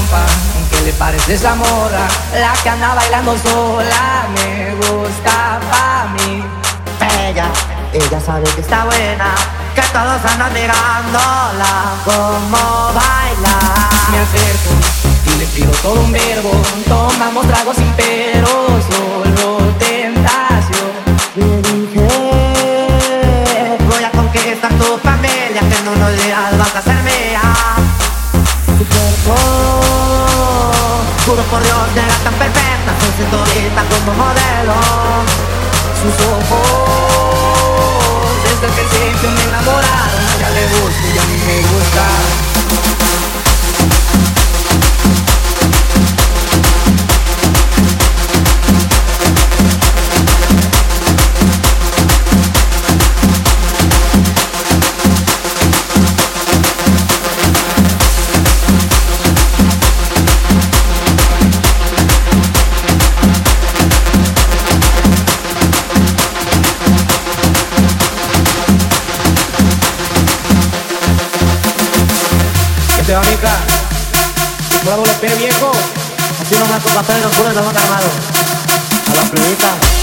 Pompa, 0.00 0.24
¿qué 0.70 0.80
le 0.82 0.92
parece 0.94 1.34
esa 1.34 1.54
morra? 1.54 2.08
La 2.32 2.52
que 2.62 2.68
anda 2.70 2.94
bailando 2.94 3.36
sola 3.38 4.26
me 4.34 4.74
gusta 4.76 5.60
pa' 5.70 6.06
mí. 6.14 6.42
Ella, 7.28 7.46
ella 7.92 8.20
sabe 8.20 8.44
que 8.54 8.62
está 8.62 8.84
buena, 8.84 9.34
que 9.74 9.82
todos 9.82 10.24
andan 10.32 10.52
mirándola 10.54 11.92
como 12.04 12.92
baila. 12.94 13.58
Me 14.10 14.18
acerco 14.20 14.70
y 15.26 15.38
le 15.38 15.46
pido 15.46 15.70
todo 15.82 16.00
un 16.00 16.12
verbo. 16.12 16.50
Tomamos 16.88 17.46
tragos 17.46 17.76
sin 17.76 17.92
pero, 17.92 18.68
por 31.44 31.62
Dios, 31.62 31.88
llega 31.94 32.16
tan 32.24 32.34
perfecta, 32.34 32.92
soy 33.00 33.12
cinturita 33.16 33.84
como 33.88 34.12
modelo. 34.14 34.74
Sus 36.00 36.14
ojos, 36.26 37.60
desde 38.44 38.66
el 38.66 38.72
principio 38.72 39.30
me 39.30 39.42
enamoraron. 39.44 40.38
Ya 40.40 40.50
le 40.50 40.64
gusto 40.68 41.06
y 41.14 41.18
a 41.18 41.24
mí 41.24 41.36
me 41.46 41.56
gusta. 41.68 42.99
¿Qué 73.10 73.16
te 73.16 73.18
va, 73.18 73.28
mica? 73.28 73.50
¿Puedo 74.84 75.02
P, 75.02 75.34
viejo? 75.34 75.72
Así 76.40 76.54
no 76.54 76.64
me 76.66 76.94
café 76.94 77.14
de 77.14 77.20
los 77.22 77.32
culos 77.32 77.50
estamos. 77.50 77.74
A 77.74 79.16
la 79.16 79.30
primita. 79.32 79.99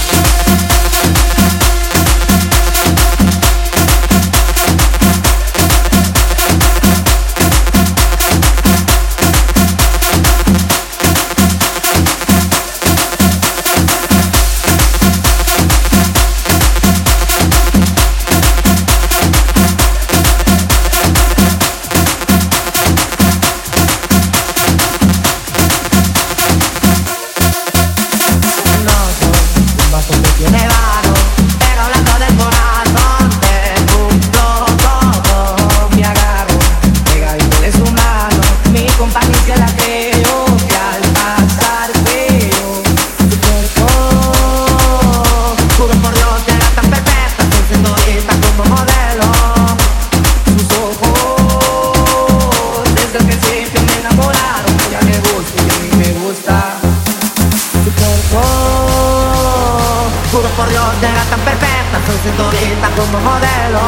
por 60.58 60.68
Dios 60.70 60.84
era 61.02 61.24
tan 61.26 61.40
perfecta, 61.42 62.02
su 62.08 62.14
cinturita 62.24 62.90
como 62.98 63.20
modelo, 63.20 63.80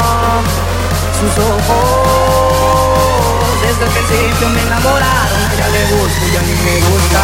sus 1.20 1.36
ojos. 1.44 2.70
Desde 3.64 3.84
el 3.86 3.92
principio 3.92 4.50
me 4.50 4.62
enamoraron, 4.62 5.42
a 5.50 5.54
ella 5.54 5.68
le 5.70 5.84
gusta 5.96 6.26
y 6.32 6.36
a 6.38 6.42
mí 6.42 6.54
me 6.64 6.76
gusta. 6.88 7.22